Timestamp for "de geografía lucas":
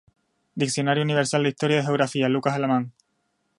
1.81-2.55